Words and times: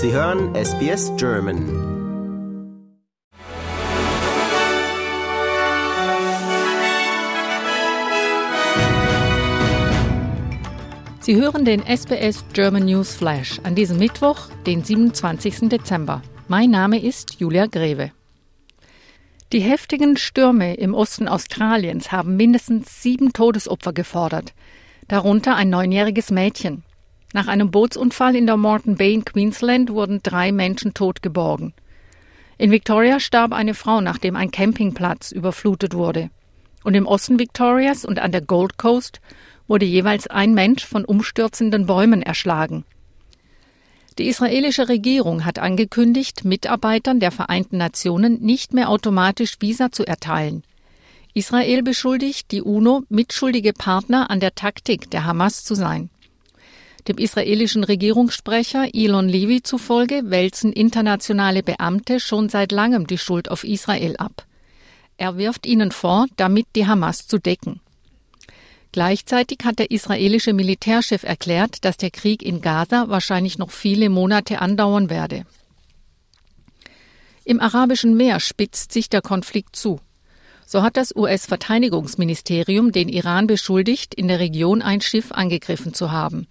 Sie 0.00 0.12
hören 0.12 0.54
SBS 0.54 1.10
German. 1.16 1.58
Sie 11.18 11.34
hören 11.34 11.64
den 11.64 11.82
SBS 11.84 12.44
German 12.52 12.84
News 12.84 13.16
Flash 13.16 13.58
an 13.64 13.74
diesem 13.74 13.98
Mittwoch, 13.98 14.48
den 14.66 14.84
27. 14.84 15.68
Dezember. 15.68 16.22
Mein 16.46 16.70
Name 16.70 17.02
ist 17.02 17.40
Julia 17.40 17.66
Greve. 17.66 18.12
Die 19.52 19.60
heftigen 19.60 20.16
Stürme 20.16 20.74
im 20.74 20.94
Osten 20.94 21.26
Australiens 21.26 22.12
haben 22.12 22.36
mindestens 22.36 23.02
sieben 23.02 23.32
Todesopfer 23.32 23.92
gefordert, 23.92 24.54
darunter 25.08 25.56
ein 25.56 25.70
neunjähriges 25.70 26.30
Mädchen. 26.30 26.84
Nach 27.34 27.46
einem 27.46 27.70
Bootsunfall 27.70 28.36
in 28.36 28.46
der 28.46 28.56
Moreton 28.56 28.96
Bay 28.96 29.12
in 29.12 29.24
Queensland 29.24 29.90
wurden 29.90 30.20
drei 30.22 30.50
Menschen 30.50 30.94
tot 30.94 31.22
geborgen. 31.22 31.74
In 32.56 32.70
Victoria 32.70 33.20
starb 33.20 33.52
eine 33.52 33.74
Frau, 33.74 34.00
nachdem 34.00 34.34
ein 34.34 34.50
Campingplatz 34.50 35.30
überflutet 35.30 35.94
wurde. 35.94 36.30
Und 36.84 36.94
im 36.94 37.06
Osten 37.06 37.38
Victorias 37.38 38.04
und 38.04 38.18
an 38.18 38.32
der 38.32 38.40
Gold 38.40 38.78
Coast 38.78 39.20
wurde 39.66 39.84
jeweils 39.84 40.26
ein 40.26 40.54
Mensch 40.54 40.86
von 40.86 41.04
umstürzenden 41.04 41.86
Bäumen 41.86 42.22
erschlagen. 42.22 42.84
Die 44.18 44.26
israelische 44.26 44.88
Regierung 44.88 45.44
hat 45.44 45.60
angekündigt, 45.60 46.44
Mitarbeitern 46.44 47.20
der 47.20 47.30
Vereinten 47.30 47.76
Nationen 47.76 48.40
nicht 48.40 48.72
mehr 48.72 48.88
automatisch 48.88 49.56
Visa 49.60 49.92
zu 49.92 50.04
erteilen. 50.04 50.64
Israel 51.34 51.82
beschuldigt 51.82 52.50
die 52.50 52.62
UNO, 52.62 53.04
mitschuldige 53.08 53.74
Partner 53.74 54.30
an 54.30 54.40
der 54.40 54.56
Taktik 54.56 55.10
der 55.10 55.24
Hamas 55.24 55.62
zu 55.62 55.76
sein. 55.76 56.10
Dem 57.08 57.16
israelischen 57.16 57.84
Regierungssprecher 57.84 58.94
Elon 58.94 59.30
Levy 59.30 59.62
zufolge 59.62 60.24
wälzen 60.26 60.74
internationale 60.74 61.62
Beamte 61.62 62.20
schon 62.20 62.50
seit 62.50 62.70
langem 62.70 63.06
die 63.06 63.16
Schuld 63.16 63.50
auf 63.50 63.64
Israel 63.64 64.18
ab. 64.18 64.44
Er 65.16 65.38
wirft 65.38 65.64
ihnen 65.64 65.90
vor, 65.90 66.26
damit 66.36 66.66
die 66.76 66.86
Hamas 66.86 67.26
zu 67.26 67.38
decken. 67.38 67.80
Gleichzeitig 68.92 69.60
hat 69.64 69.78
der 69.78 69.90
israelische 69.90 70.52
Militärchef 70.52 71.22
erklärt, 71.22 71.82
dass 71.86 71.96
der 71.96 72.10
Krieg 72.10 72.42
in 72.42 72.60
Gaza 72.60 73.08
wahrscheinlich 73.08 73.56
noch 73.56 73.70
viele 73.70 74.10
Monate 74.10 74.60
andauern 74.60 75.08
werde. 75.08 75.46
Im 77.44 77.58
arabischen 77.58 78.18
Meer 78.18 78.38
spitzt 78.38 78.92
sich 78.92 79.08
der 79.08 79.22
Konflikt 79.22 79.76
zu. 79.76 79.98
So 80.66 80.82
hat 80.82 80.98
das 80.98 81.16
US-Verteidigungsministerium 81.16 82.92
den 82.92 83.08
Iran 83.08 83.46
beschuldigt, 83.46 84.14
in 84.14 84.28
der 84.28 84.40
Region 84.40 84.82
ein 84.82 85.00
Schiff 85.00 85.32
angegriffen 85.32 85.94
zu 85.94 86.12
haben. 86.12 86.46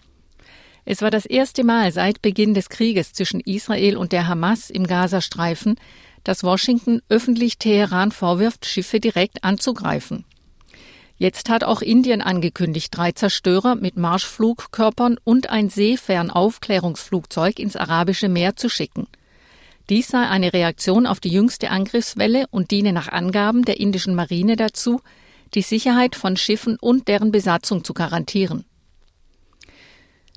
Es 0.89 1.02
war 1.02 1.11
das 1.11 1.25
erste 1.25 1.66
Mal 1.66 1.91
seit 1.91 2.21
Beginn 2.21 2.53
des 2.53 2.69
Krieges 2.69 3.11
zwischen 3.11 3.41
Israel 3.41 3.97
und 3.97 4.13
der 4.13 4.30
Hamas 4.30 4.69
im 4.69 4.88
Gazastreifen, 4.88 5.75
dass 6.23 6.45
Washington 6.45 7.02
öffentlich 7.09 7.57
Teheran 7.57 8.13
vorwirft, 8.13 8.66
Schiffe 8.66 9.02
direkt 9.02 9.44
anzugreifen. 9.44 10.23
Jetzt 11.17 11.49
hat 11.49 11.66
auch 11.66 11.81
Indien 11.81 12.21
angekündigt, 12.21 12.95
drei 12.95 13.11
Zerstörer 13.11 13.75
mit 13.75 13.97
Marschflugkörpern 13.97 15.17
und 15.25 15.49
ein 15.49 15.67
Seefernaufklärungsflugzeug 15.67 17.59
ins 17.59 17.75
Arabische 17.75 18.29
Meer 18.29 18.55
zu 18.55 18.69
schicken. 18.69 19.07
Dies 19.89 20.07
sei 20.07 20.25
eine 20.25 20.53
Reaktion 20.53 21.05
auf 21.05 21.19
die 21.19 21.31
jüngste 21.31 21.69
Angriffswelle 21.69 22.45
und 22.49 22.72
diene 22.72 22.94
nach 22.94 23.09
Angaben 23.09 23.66
der 23.66 23.81
indischen 23.81 24.16
Marine 24.16 24.55
dazu, 24.55 25.01
die 25.53 25.63
Sicherheit 25.63 26.16
von 26.16 26.38
Schiffen 26.38 26.77
und 26.79 27.09
deren 27.09 27.33
Besatzung 27.33 27.83
zu 27.83 27.94
garantieren. 27.94 28.63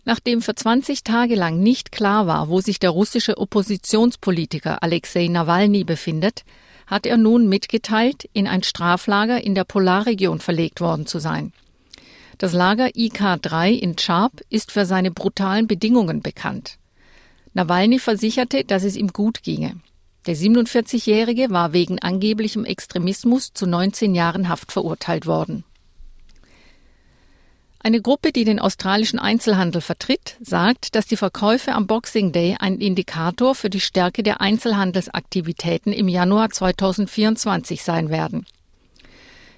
Nachdem 0.05 0.41
für 0.41 0.55
20 0.55 1.05
Tage 1.05 1.35
lang 1.35 1.61
nicht 1.61 1.93
klar 1.93 2.27
war, 2.27 2.49
wo 2.49 2.61
sich 2.61 2.79
der 2.79 2.91
russische 2.91 3.39
Oppositionspolitiker 3.39 4.83
Alexei 4.83 5.29
Nawalny 5.29 5.85
befindet, 5.85 6.45
hat 6.87 7.07
er 7.07 7.17
nun 7.17 7.49
mitgeteilt, 7.49 8.29
in 8.33 8.47
ein 8.47 8.63
Straflager 8.63 9.43
in 9.43 9.55
der 9.55 9.65
Polarregion 9.65 10.41
verlegt 10.41 10.81
worden 10.81 11.07
zu 11.07 11.19
sein. 11.19 11.53
Das 12.39 12.53
Lager 12.53 12.87
IK3 12.87 13.71
in 13.71 13.97
Charp 13.97 14.41
ist 14.49 14.73
für 14.73 14.87
seine 14.87 15.11
brutalen 15.11 15.67
Bedingungen 15.67 16.23
bekannt. 16.23 16.79
Nawalny 17.53 17.99
versicherte, 17.99 18.65
dass 18.65 18.83
es 18.83 18.97
ihm 18.97 19.09
gut 19.09 19.43
ginge. 19.43 19.81
Der 20.27 20.37
47-Jährige 20.37 21.51
war 21.51 21.73
wegen 21.73 21.99
angeblichem 21.99 22.65
Extremismus 22.65 23.53
zu 23.53 23.67
19 23.67 24.15
Jahren 24.15 24.49
Haft 24.49 24.73
verurteilt 24.73 25.27
worden. 25.27 25.65
Eine 27.83 28.03
Gruppe, 28.03 28.31
die 28.31 28.45
den 28.45 28.59
australischen 28.59 29.19
Einzelhandel 29.19 29.81
vertritt, 29.81 30.37
sagt, 30.43 30.95
dass 30.95 31.07
die 31.07 31.17
Verkäufe 31.17 31.73
am 31.73 31.87
Boxing 31.87 32.31
Day 32.31 32.57
ein 32.61 32.79
Indikator 32.79 33.55
für 33.55 33.71
die 33.71 33.81
Stärke 33.81 34.23
der 34.23 34.43
Einzelhandelsaktivitäten 34.43 35.95
im 35.95 36.07
Januar 36.07 36.51
2024 36.51 37.83
sein 37.83 38.11
werden. 38.11 38.45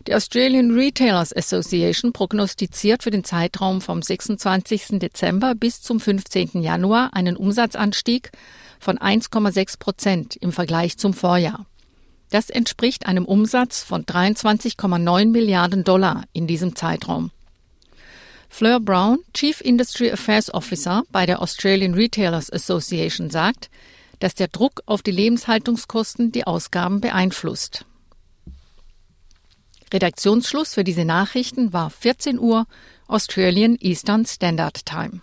Die 0.06 0.14
Australian 0.14 0.70
Retailers 0.70 1.34
Association 1.34 2.12
prognostiziert 2.12 3.02
für 3.02 3.10
den 3.10 3.24
Zeitraum 3.24 3.80
vom 3.80 4.02
26. 4.02 5.00
Dezember 5.00 5.56
bis 5.56 5.82
zum 5.82 5.98
15. 5.98 6.62
Januar 6.62 7.14
einen 7.14 7.36
Umsatzanstieg 7.36 8.30
von 8.78 8.98
1,6 8.98 9.80
Prozent 9.80 10.36
im 10.36 10.52
Vergleich 10.52 10.96
zum 10.96 11.12
Vorjahr. 11.12 11.66
Das 12.30 12.50
entspricht 12.50 13.06
einem 13.06 13.24
Umsatz 13.24 13.82
von 13.82 14.04
23,9 14.04 15.26
Milliarden 15.26 15.82
Dollar 15.82 16.22
in 16.32 16.46
diesem 16.46 16.76
Zeitraum. 16.76 17.32
Fleur 18.52 18.80
Brown, 18.80 19.20
Chief 19.32 19.62
Industry 19.62 20.12
Affairs 20.12 20.52
Officer 20.52 21.04
bei 21.10 21.24
der 21.24 21.40
Australian 21.40 21.94
Retailers 21.94 22.52
Association, 22.52 23.30
sagt, 23.30 23.70
dass 24.20 24.34
der 24.34 24.48
Druck 24.48 24.82
auf 24.84 25.00
die 25.00 25.10
Lebenshaltungskosten 25.10 26.32
die 26.32 26.46
Ausgaben 26.46 27.00
beeinflusst. 27.00 27.86
Redaktionsschluss 29.90 30.74
für 30.74 30.84
diese 30.84 31.06
Nachrichten 31.06 31.72
war 31.72 31.88
14 31.88 32.38
Uhr 32.38 32.66
Australian 33.08 33.78
Eastern 33.80 34.26
Standard 34.26 34.84
Time. 34.84 35.22